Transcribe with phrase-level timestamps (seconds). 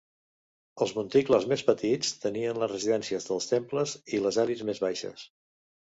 [0.85, 5.29] Els monticles més petits tenien les residències dels temples i les elits més baixes.